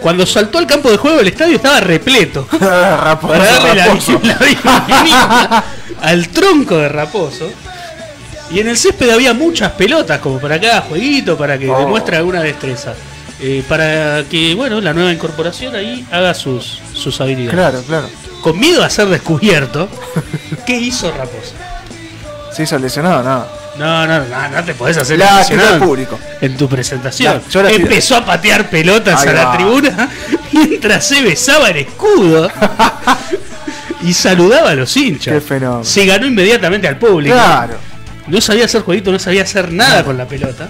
Cuando 0.00 0.26
saltó 0.26 0.58
al 0.58 0.66
campo 0.66 0.90
de 0.90 0.96
juego 0.96 1.20
el 1.20 1.28
estadio 1.28 1.54
estaba 1.54 1.78
repleto. 1.78 2.44
Raposo. 2.60 3.32
Para 3.34 3.44
darle 3.44 3.74
la, 3.76 3.86
la 3.86 3.94
bienvenida 4.40 5.64
al 6.02 6.28
tronco 6.30 6.76
de 6.76 6.88
Raposo. 6.88 7.48
Y 8.50 8.60
en 8.60 8.68
el 8.68 8.76
césped 8.78 9.10
había 9.10 9.34
muchas 9.34 9.72
pelotas, 9.72 10.18
como 10.20 10.38
para 10.40 10.58
cada 10.60 10.80
jueguito, 10.82 11.36
para 11.36 11.58
que 11.58 11.68
Oh. 11.68 11.78
demuestre 11.80 12.16
alguna 12.16 12.40
destreza. 12.42 12.94
Eh, 13.40 13.62
para 13.68 14.24
que, 14.28 14.54
bueno, 14.54 14.80
la 14.80 14.92
nueva 14.92 15.12
incorporación 15.12 15.74
ahí 15.76 16.04
haga 16.10 16.34
sus, 16.34 16.80
sus 16.92 17.20
habilidades. 17.20 17.54
Claro, 17.54 17.82
claro. 17.86 18.08
Con 18.42 18.58
miedo 18.58 18.82
a 18.82 18.90
ser 18.90 19.06
descubierto, 19.08 19.88
¿qué 20.66 20.76
hizo 20.76 21.10
Raposo? 21.12 21.52
Se 22.52 22.62
hizo 22.64 22.78
lesionado, 22.78 23.22
no. 23.22 23.58
No, 23.78 24.06
no, 24.08 24.24
no, 24.24 24.48
no 24.48 24.64
te 24.64 24.74
podés 24.74 24.96
hacer 24.96 25.18
La 25.20 25.44
del 25.44 25.78
público. 25.78 26.18
en 26.40 26.56
tu 26.56 26.68
presentación. 26.68 27.40
Ya, 27.44 27.48
yo 27.48 27.62
la 27.62 27.70
Empezó 27.70 28.16
a 28.16 28.24
patear 28.24 28.68
pelotas 28.68 29.24
a 29.24 29.32
la 29.32 29.44
va. 29.44 29.56
tribuna 29.56 30.08
mientras 30.52 31.06
se 31.06 31.22
besaba 31.22 31.68
el 31.70 31.76
escudo 31.76 32.50
y 34.02 34.12
saludaba 34.12 34.70
a 34.70 34.74
los 34.74 34.96
hinchas. 34.96 35.34
Qué 35.34 35.40
fenómeno. 35.40 35.84
Se 35.84 36.04
ganó 36.06 36.26
inmediatamente 36.26 36.88
al 36.88 36.98
público. 36.98 37.36
Claro. 37.36 37.78
No 38.28 38.40
sabía 38.40 38.64
hacer 38.66 38.82
jueguito, 38.82 39.10
no 39.12 39.18
sabía 39.18 39.42
hacer 39.42 39.72
nada 39.72 40.04
con 40.04 40.16
la 40.16 40.26
pelota. 40.26 40.68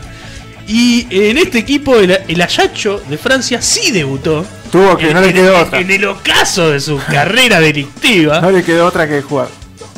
Y 0.66 1.06
en 1.10 1.38
este 1.38 1.58
equipo, 1.58 1.96
el, 1.96 2.18
el 2.28 2.42
Ayacho 2.42 3.02
de 3.08 3.16
Francia 3.16 3.62
sí 3.62 3.90
debutó. 3.90 4.44
Tuvo 4.70 4.96
que, 4.98 5.08
en, 5.08 5.14
no 5.14 5.20
le 5.22 5.32
quedó 5.32 5.54
en- 5.56 5.62
otra. 5.62 5.80
en 5.80 5.90
el 5.90 6.04
ocaso 6.04 6.70
de 6.70 6.80
su 6.80 6.98
carrera 7.10 7.58
delictiva, 7.60 8.40
No 8.40 8.50
le 8.50 8.62
quedó 8.62 8.86
otra 8.86 9.08
que 9.08 9.22
jugar. 9.22 9.48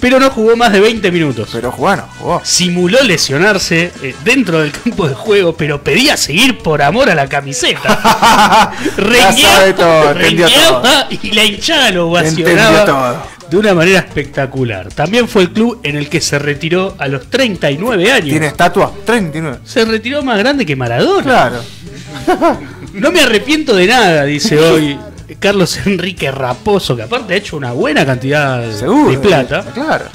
pero 0.01 0.21
no 0.21 0.31
jugó 0.31 0.55
más 0.57 0.73
de 0.73 0.79
20 0.79 1.11
minutos. 1.11 1.49
Pero 1.51 1.73
bueno, 1.73 2.05
jugó. 2.21 2.41
Simuló 2.45 3.03
lesionarse 3.03 3.93
eh, 4.01 4.15
dentro 4.25 4.61
del 4.61 4.71
campo 4.71 5.09
de 5.09 5.15
juego, 5.15 5.57
pero 5.57 5.83
pedía 5.83 6.17
seguir 6.17 6.59
por 6.59 6.83
amor 6.83 7.11
a 7.11 7.17
la 7.17 7.29
camiseta. 7.29 8.71
sabe 8.97 9.73
todo, 9.75 10.15
rengueaba 10.15 11.09
y 11.11 11.33
la 11.33 11.45
hinchada 11.45 11.91
lo 11.91 12.17
Entendió 12.17 12.47
ovacionaba 12.47 12.85
todo. 12.85 13.40
De 13.51 13.57
una 13.57 13.75
manera 13.75 13.99
espectacular. 13.99 14.93
También 14.93 15.27
fue 15.29 15.43
el 15.43 15.51
club 15.51 15.81
en 15.83 15.97
el 15.97 16.09
que 16.09 16.21
se 16.21 16.39
retiró 16.39 16.95
a 16.99 17.09
los 17.09 17.29
39 17.29 18.13
años. 18.13 18.29
¿Tiene 18.29 18.47
estatua? 18.47 18.93
39. 19.05 19.59
Se 19.65 19.85
retiró 19.85 20.23
más 20.23 20.39
grande 20.39 20.65
que 20.65 20.77
Maradona. 20.77 21.23
Claro. 21.23 22.61
No 22.93 23.13
me 23.13 23.21
arrepiento 23.21 23.77
de 23.77 23.87
nada, 23.87 24.25
dice 24.25 24.59
hoy 24.59 24.99
Carlos 25.39 25.79
Enrique 25.87 26.29
Raposo, 26.33 26.97
que 26.97 27.03
aparte 27.03 27.35
ha 27.35 27.37
hecho 27.37 27.57
una 27.57 27.71
buena 27.71 28.05
cantidad 28.05 28.69
Seguro. 28.73 29.13
de 29.13 29.19
plata. 29.19 29.65
Claro. 29.73 30.07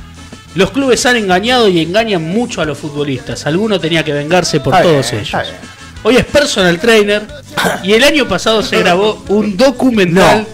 Los 0.56 0.72
clubes 0.72 1.06
han 1.06 1.16
engañado 1.16 1.70
y 1.70 1.80
engañan 1.82 2.24
mucho 2.24 2.62
a 2.62 2.66
los 2.66 2.78
futbolistas. 2.78 3.46
Alguno 3.46 3.80
tenía 3.80 4.04
que 4.04 4.12
vengarse 4.12 4.60
por 4.60 4.78
todos 4.82 5.14
ellos. 5.14 5.32
Hoy 6.04 6.18
es 6.18 6.26
personal 6.26 6.78
trainer 6.80 7.26
y 7.84 7.94
el 7.94 8.04
año 8.04 8.28
pasado 8.28 8.62
se 8.62 8.78
grabó 8.80 9.24
un 9.30 9.56
documental 9.56 10.46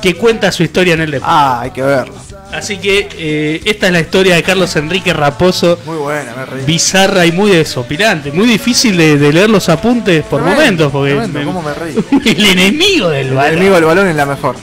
que 0.00 0.16
cuenta 0.16 0.52
su 0.52 0.62
historia 0.62 0.94
en 0.94 1.00
el 1.00 1.10
deporte. 1.12 1.32
Ah, 1.34 1.60
hay 1.62 1.70
que 1.70 1.82
verlo. 1.82 2.14
Así 2.52 2.78
que 2.78 3.08
eh, 3.16 3.60
esta 3.64 3.86
es 3.86 3.92
la 3.92 4.00
historia 4.00 4.34
de 4.34 4.42
Carlos 4.42 4.74
Enrique 4.76 5.12
Raposo, 5.12 5.78
Muy 5.86 5.96
buena, 5.96 6.34
me 6.36 6.46
reí. 6.46 6.64
bizarra 6.66 7.24
y 7.24 7.32
muy 7.32 7.50
desopilante. 7.52 8.32
Muy 8.32 8.46
difícil 8.48 8.96
de, 8.96 9.16
de 9.18 9.32
leer 9.32 9.48
los 9.50 9.68
apuntes 9.68 10.24
por 10.24 10.40
Tremendo, 10.42 10.90
momentos, 10.90 10.92
porque 10.92 11.10
tremendo, 11.10 11.38
me- 11.38 11.44
cómo 11.44 11.62
me 11.62 11.74
reí. 11.74 11.94
el 12.36 12.44
enemigo 12.46 13.08
del 13.10 13.28
El 13.28 13.34
balón. 13.34 13.52
enemigo 13.52 13.74
del 13.76 13.84
balón 13.84 14.08
es 14.08 14.16
la 14.16 14.26
mejor. 14.26 14.56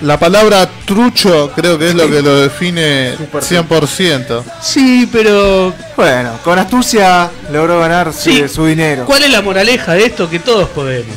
La 0.00 0.18
palabra 0.18 0.68
trucho 0.84 1.52
creo 1.54 1.78
que 1.78 1.90
es 1.90 1.94
lo 1.94 2.10
que 2.10 2.22
lo 2.22 2.40
define 2.40 3.14
Súper 3.16 3.42
100%. 3.44 4.42
Sí, 4.60 5.08
pero 5.12 5.72
Bueno, 5.96 6.40
con 6.42 6.58
astucia 6.58 7.30
logró 7.52 7.78
ganarse 7.78 8.32
Sí. 8.32 8.48
su 8.48 8.66
dinero. 8.66 9.04
¿cuál 9.04 9.22
es 9.22 9.30
la 9.30 9.42
moraleja 9.42 9.92
de 9.92 10.06
esto? 10.06 10.28
Que 10.28 10.40
todos 10.40 10.68
podemos. 10.70 11.14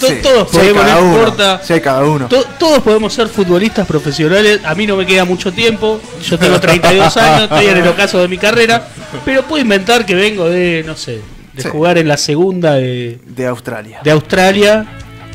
To- 0.00 0.06
Sí, 0.08 0.14
Todos 0.22 0.48
podemos, 0.50 0.82
cada 0.82 0.94
no 1.00 1.06
uno, 1.06 1.18
importa. 1.18 1.60
cada 1.82 2.04
uno. 2.04 2.26
To- 2.28 2.44
todos 2.58 2.80
podemos 2.82 3.12
ser 3.12 3.28
futbolistas 3.28 3.86
profesionales. 3.86 4.60
A 4.64 4.74
mí 4.74 4.86
no 4.86 4.96
me 4.96 5.04
queda 5.06 5.24
mucho 5.24 5.52
tiempo. 5.52 6.00
Yo 6.26 6.38
tengo 6.38 6.58
32 6.58 7.16
años, 7.18 7.42
estoy 7.44 7.66
en 7.66 7.76
el 7.76 7.88
ocaso 7.88 8.18
de 8.18 8.28
mi 8.28 8.38
carrera. 8.38 8.88
Pero 9.24 9.42
puedo 9.44 9.62
inventar 9.62 10.06
que 10.06 10.14
vengo 10.14 10.48
de, 10.48 10.82
no 10.86 10.96
sé, 10.96 11.20
de 11.52 11.62
Sí. 11.62 11.68
jugar 11.68 11.98
en 11.98 12.08
la 12.08 12.16
segunda 12.16 12.74
de, 12.74 13.18
De 13.26 13.46
Australia. 13.46 14.00
de 14.02 14.10
Australia. 14.10 14.86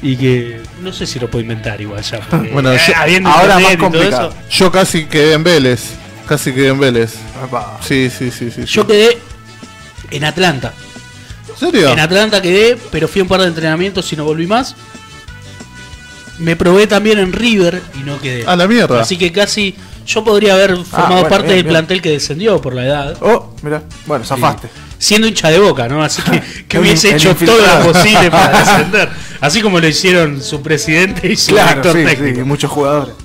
Y 0.02 0.18
que 0.18 0.60
no 0.82 0.92
sé 0.94 1.06
si 1.08 1.20
lo 1.20 1.30
puedo 1.32 1.42
inventar 1.42 1.80
igual 1.80 2.02
ya. 2.04 2.20
porque, 2.30 2.50
Bueno, 2.50 2.72
eh, 2.74 2.80
yo- 2.88 2.94
habiendo 2.98 3.30
ahora 3.30 3.60
más 3.60 3.78
complicado. 3.78 4.30
eso. 4.30 4.38
Yo 4.50 4.72
casi 4.72 5.06
quedé 5.06 5.34
en 5.34 5.44
Vélez. 5.44 5.84
Casi 6.28 6.52
quedé 6.54 6.70
en 6.70 6.80
Vélez. 6.80 7.14
Sí, 7.88 8.10
sí, 8.10 8.32
sí. 8.32 8.50
sí. 8.52 8.66
Yo 8.66 8.86
quedé 8.88 9.18
en 10.12 10.24
Atlanta. 10.26 10.74
¿En 11.56 11.60
serio? 11.72 11.90
En 11.92 12.00
Atlanta 12.00 12.42
quedé, 12.42 12.78
pero 12.92 13.08
fui 13.08 13.20
a 13.22 13.24
un 13.24 13.30
par 13.30 13.42
de 13.42 13.48
entrenamientos 13.48 14.12
y 14.12 14.16
no 14.16 14.26
volví 14.26 14.46
más. 14.48 14.76
Me 16.38 16.56
probé 16.56 16.86
también 16.88 17.18
en 17.20 17.32
River 17.32 17.82
y 17.98 18.00
no 18.04 18.20
quedé. 18.20 18.46
A 18.46 18.56
la 18.56 18.68
mierda. 18.68 19.02
Así 19.02 19.18
que 19.18 19.32
casi 19.32 19.74
yo 20.06 20.24
podría 20.24 20.54
haber 20.54 20.76
formado 20.78 21.14
bueno, 21.22 21.30
parte 21.30 21.46
bien, 21.48 21.56
del 21.58 21.64
bien. 21.64 21.74
plantel 21.74 22.02
que 22.02 22.10
descendió 22.12 22.60
por 22.62 22.76
la 22.76 22.86
edad. 22.86 23.18
Oh, 23.22 23.54
mira. 23.62 23.84
Bueno, 24.06 24.26
zafaste. 24.26 24.68
Siendo 24.98 25.28
hincha 25.28 25.50
de 25.50 25.60
boca, 25.60 25.88
¿no? 25.88 26.04
Así 26.04 26.22
que, 26.68 26.80
hubiese 26.80 27.10
el 27.10 27.16
hecho 27.16 27.36
todo 27.36 27.58
lo 27.58 27.94
posible 27.94 28.30
para 28.30 28.60
descender. 28.66 29.10
Así 29.40 29.62
como 29.62 29.80
lo 29.80 29.88
hicieron 29.88 30.42
su 30.42 30.62
presidente 30.62 31.32
y 31.32 31.36
su 31.38 31.52
Claro, 31.54 31.70
director 31.82 31.94
sí, 31.98 32.04
técnico. 32.06 32.40
sí, 32.40 32.44
muchos 32.44 32.72
jugadores. 32.72 33.16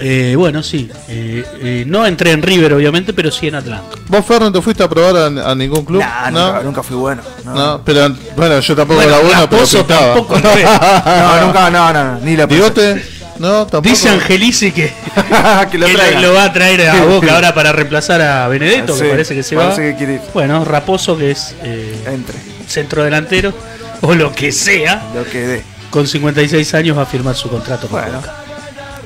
Eh, 0.00 0.34
bueno, 0.36 0.62
sí. 0.62 0.88
Eh, 1.08 1.44
eh, 1.60 1.84
no 1.86 2.06
entré 2.06 2.30
en 2.32 2.42
River, 2.42 2.72
obviamente, 2.74 3.12
pero 3.12 3.30
sí 3.30 3.48
en 3.48 3.56
Atlanta. 3.56 3.96
¿Vos, 4.08 4.24
Ferro, 4.24 4.50
te 4.52 4.62
fuiste 4.62 4.82
a 4.82 4.88
probar 4.88 5.16
a, 5.16 5.50
a 5.50 5.54
ningún 5.54 5.84
club? 5.84 6.00
Nah, 6.00 6.30
no, 6.30 6.46
nunca, 6.46 6.62
nunca 6.62 6.82
fui 6.82 6.96
bueno. 6.96 7.22
No, 7.44 7.54
No, 7.54 7.80
pero 7.84 8.14
bueno, 8.36 8.60
yo 8.60 8.76
tampoco 8.76 9.00
Bueno, 9.00 9.16
era 9.16 9.24
bueno, 9.24 9.46
pero 9.50 9.62
Raposo 9.62 9.78
pintaba. 9.78 10.14
tampoco. 10.14 10.34
No, 10.38 11.46
nunca, 11.46 11.70
no, 11.70 11.92
no, 11.92 12.04
no, 12.14 12.20
ni 12.20 12.36
la. 12.36 12.46
¿Bigote? 12.46 13.04
No, 13.38 13.66
tampoco. 13.66 13.82
Dice 13.88 14.08
Angelici 14.08 14.72
que, 14.72 14.92
que 15.70 15.78
lo 15.78 15.86
que 15.86 16.20
lo, 16.20 16.34
va 16.34 16.44
a 16.44 16.52
traer 16.52 16.88
a 16.88 17.04
Boca 17.04 17.34
ahora 17.34 17.54
para 17.54 17.70
reemplazar 17.72 18.20
a 18.20 18.48
Benedetto, 18.48 18.94
Sí, 18.96 19.02
que 19.04 19.08
parece 19.10 19.34
que 19.36 19.42
se 19.44 19.54
parece 19.56 19.80
va. 19.80 19.86
que 19.90 19.96
quiere 19.96 20.14
ir. 20.14 20.20
Bueno, 20.34 20.64
Raposo, 20.64 21.16
que 21.16 21.30
es 21.30 21.54
eh, 21.62 22.04
Entre. 22.12 22.34
centro 22.66 23.04
delantero, 23.04 23.52
o 24.00 24.14
lo 24.14 24.32
que 24.32 24.50
sea, 24.50 25.02
Lo 25.14 25.24
que 25.24 25.38
dé. 25.46 25.62
con 25.90 26.06
56 26.08 26.74
años 26.74 26.98
va 26.98 27.02
a 27.02 27.06
firmar 27.06 27.36
su 27.36 27.48
contrato 27.48 27.86
con 27.86 28.00
Bueno. 28.00 28.18
Boca. 28.20 28.34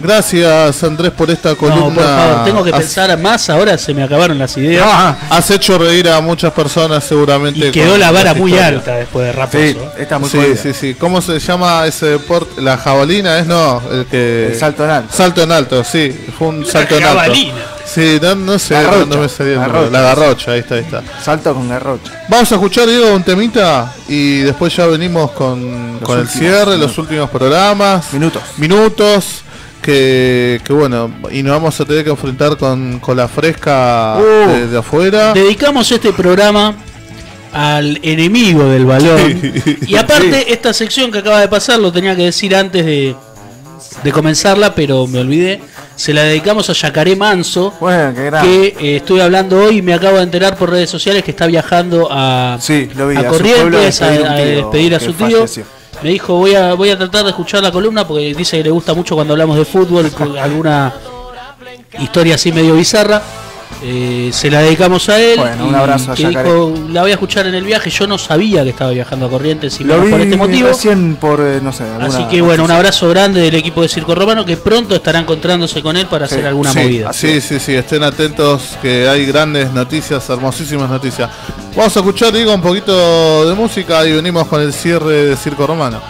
Gracias, 0.02 0.82
Andrés, 0.84 1.12
por 1.12 1.30
esta 1.30 1.54
columna. 1.54 1.80
No, 1.88 1.94
por 1.94 2.04
favor, 2.04 2.44
tengo 2.44 2.64
que 2.64 2.70
Has- 2.70 2.80
pensar 2.80 3.18
más, 3.18 3.48
ahora 3.50 3.78
se 3.78 3.94
me 3.94 4.02
acabaron 4.02 4.38
las 4.38 4.56
ideas. 4.56 4.84
Ah, 4.86 5.16
Has 5.30 5.50
hecho 5.50 5.78
reír 5.78 6.08
a 6.08 6.20
muchas 6.20 6.52
personas 6.52 7.04
seguramente. 7.04 7.68
y 7.68 7.70
quedó 7.70 7.96
la 7.96 8.10
vara 8.10 8.34
muy 8.34 8.58
alta 8.58 8.96
después 8.96 9.26
de 9.26 9.32
Raposo. 9.32 9.58
sí, 9.62 9.76
está 9.98 10.18
muy 10.18 10.28
Sí, 10.28 10.36
jodida. 10.38 10.56
sí, 10.56 10.72
sí. 10.74 10.94
¿Cómo 10.94 11.20
se 11.22 11.38
llama 11.38 11.86
ese 11.86 12.06
deporte? 12.06 12.60
La 12.60 12.76
jabalina 12.76 13.38
es 13.38 13.46
no, 13.46 13.80
el 13.90 14.06
que 14.06 14.48
El 14.48 14.58
salto 14.58 14.84
en 14.84 14.90
alto. 14.90 15.16
Salto 15.16 15.42
en 15.42 15.52
alto, 15.52 15.84
sí, 15.84 16.26
fue 16.38 16.48
un 16.48 16.66
salto 16.66 16.96
en 16.96 17.04
alto. 17.04 17.16
jabalina. 17.18 17.54
Sí, 17.84 18.18
no, 18.22 18.34
no 18.36 18.58
sé, 18.58 18.74
Garrocha. 18.74 18.98
no, 19.00 19.16
no 19.16 19.22
me 19.22 19.28
salía. 19.28 19.58
Garrocha. 19.58 19.90
La 19.90 20.00
garrocha, 20.00 20.52
ahí 20.52 20.60
está, 20.60 20.74
ahí 20.76 20.80
está. 20.80 21.02
Salto 21.22 21.52
con 21.52 21.68
garrocha. 21.68 22.24
Vamos 22.28 22.50
a 22.50 22.54
escuchar, 22.54 22.86
Diego, 22.88 23.12
un 23.14 23.22
temita 23.22 23.92
y 24.08 24.38
después 24.38 24.74
ya 24.74 24.86
venimos 24.86 25.30
con, 25.32 26.00
el 26.18 26.28
cierre, 26.28 26.78
los 26.78 26.96
últimos 26.96 27.28
programas. 27.28 28.12
Minutos. 28.12 28.42
Minutos. 28.56 29.42
Que, 29.82 30.60
que 30.64 30.72
bueno, 30.72 31.10
y 31.30 31.42
nos 31.42 31.52
vamos 31.54 31.80
a 31.80 31.84
tener 31.84 32.04
que 32.04 32.10
enfrentar 32.10 32.56
con, 32.56 33.00
con 33.00 33.16
la 33.16 33.26
fresca 33.28 34.16
Uh. 34.18 34.48
de, 34.52 34.66
de 34.68 34.78
afuera. 34.78 35.32
Dedicamos 35.34 35.90
este 35.90 36.12
programa 36.12 36.74
al 37.52 37.98
enemigo 38.02 38.64
del 38.64 38.86
balón. 38.86 39.40
Y 39.86 39.96
aparte, 39.96 40.52
esta 40.52 40.72
sección 40.72 41.10
que 41.10 41.18
acaba 41.18 41.40
de 41.40 41.48
pasar, 41.48 41.80
lo 41.80 41.92
tenía 41.92 42.14
que 42.16 42.22
decir 42.26 42.54
antes 42.54 42.84
de, 42.86 43.14
de 44.04 44.12
comenzarla, 44.12 44.74
pero 44.74 45.06
me 45.06 45.18
olvidé. 45.18 45.60
se 45.96 46.14
la 46.14 46.22
dedicamos 46.22 46.70
a 46.70 46.72
Yacaré 46.72 47.14
Manso, 47.16 47.74
Bueno, 47.80 48.14
qué 48.14 48.24
grande. 48.24 48.48
que 48.78 48.92
eh, 48.92 48.96
estuve 48.96 49.20
hablando 49.22 49.58
hoy 49.64 49.78
y 49.78 49.82
me 49.82 49.92
acabo 49.94 50.16
de 50.16 50.22
enterar 50.22 50.56
por 50.56 50.70
redes 50.70 50.88
sociales 50.88 51.22
que 51.24 51.32
está 51.32 51.46
viajando 51.46 52.08
a, 52.10 52.56
Sí, 52.60 52.88
lo 52.96 53.08
vi, 53.08 53.16
a 53.16 53.26
Corrientes 53.26 54.00
a, 54.00 54.10
despedir 54.10 54.26
a 54.26 54.34
despedir 54.36 55.00
su 55.00 55.12
tío. 55.12 55.26
falleció. 55.40 55.64
Me 56.02 56.10
dijo, 56.10 56.34
voy 56.34 56.54
a, 56.54 56.74
voy 56.74 56.90
a 56.90 56.98
tratar 56.98 57.22
de 57.24 57.30
escuchar 57.30 57.62
la 57.62 57.70
columna 57.70 58.06
porque 58.06 58.34
dice 58.34 58.56
que 58.58 58.64
le 58.64 58.70
gusta 58.70 58.92
mucho 58.94 59.14
cuando 59.14 59.34
hablamos 59.34 59.56
de 59.56 59.64
fútbol, 59.64 60.10
con 60.10 60.36
alguna 60.36 60.92
historia 62.00 62.34
así 62.34 62.50
medio 62.52 62.74
bizarra. 62.74 63.22
Eh, 63.84 64.30
se 64.32 64.48
la 64.48 64.60
dedicamos 64.60 65.08
a 65.08 65.20
él. 65.20 65.38
Bueno, 65.40 65.66
un 65.66 65.74
abrazo 65.74 66.12
a 66.12 66.14
que 66.14 66.28
dijo, 66.28 66.72
la 66.90 67.02
voy 67.02 67.10
a 67.10 67.14
escuchar 67.14 67.46
en 67.48 67.54
el 67.56 67.64
viaje. 67.64 67.90
Yo 67.90 68.06
no 68.06 68.16
sabía 68.16 68.62
que 68.62 68.70
estaba 68.70 68.92
viajando 68.92 69.26
a 69.26 69.30
Corrientes 69.30 69.80
y 69.80 69.84
Lo 69.84 69.94
menos 69.94 70.06
vi 70.06 70.10
por 70.12 70.20
este 70.20 70.36
motivo. 70.36 70.68
recién 70.68 71.16
por, 71.16 71.40
eh, 71.40 71.58
no 71.60 71.72
sé, 71.72 71.82
alguna 71.84 72.06
Así 72.06 72.24
que 72.26 72.40
bueno, 72.42 72.62
un 72.64 72.70
abrazo 72.70 73.08
grande 73.08 73.40
del 73.40 73.54
equipo 73.56 73.82
de 73.82 73.88
Circo 73.88 74.14
Romano 74.14 74.44
que 74.44 74.56
pronto 74.56 74.94
estará 74.94 75.18
encontrándose 75.18 75.82
con 75.82 75.96
él 75.96 76.06
para 76.06 76.28
Sí, 76.28 76.34
hacer 76.34 76.46
alguna 76.46 76.72
sí, 76.72 76.78
movida. 76.78 77.12
Sí, 77.12 77.40
sí, 77.40 77.58
sí, 77.58 77.74
estén 77.74 78.04
atentos 78.04 78.76
que 78.80 79.08
hay 79.08 79.26
grandes 79.26 79.72
noticias, 79.72 80.28
hermosísimas 80.30 80.88
noticias. 80.88 81.28
Vamos 81.74 81.96
a 81.96 82.00
escuchar, 82.00 82.32
digo, 82.32 82.54
un 82.54 82.60
poquito 82.60 83.48
de 83.48 83.54
música 83.54 84.06
y 84.06 84.12
venimos 84.12 84.46
con 84.46 84.60
el 84.60 84.74
cierre 84.74 85.28
de 85.28 85.36
Circo 85.36 85.66
Romano. 85.66 86.02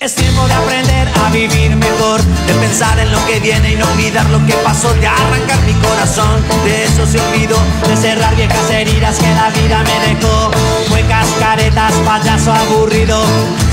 Es 0.00 0.14
tiempo 0.14 0.46
de 0.46 0.52
aprender 0.52 1.08
a 1.18 1.30
vivir 1.30 1.74
mejor, 1.74 2.22
de 2.22 2.54
pensar 2.54 2.98
en 3.00 3.10
lo 3.10 3.26
que 3.26 3.40
viene 3.40 3.72
y 3.72 3.76
no 3.76 3.90
olvidar 3.90 4.28
lo 4.30 4.38
que 4.46 4.52
pasó, 4.62 4.92
de 4.94 5.06
arrancar 5.06 5.58
mi 5.62 5.72
corazón, 5.74 6.44
de 6.64 6.84
eso 6.84 7.06
se 7.06 7.18
olvidó, 7.20 7.56
de 7.88 7.96
cerrar 7.96 8.36
viejas 8.36 8.70
heridas 8.70 9.18
que 9.18 9.34
la 9.34 9.50
vida 9.50 9.82
me 9.82 10.14
dejó. 10.14 10.52
Fue 10.88 11.02
cascaretas, 11.08 11.92
payaso 12.04 12.52
aburrido, 12.52 13.20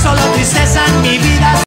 solo 0.02 0.22
tristeza 0.34 0.86
en 0.88 1.02
mi 1.02 1.18
vida. 1.20 1.62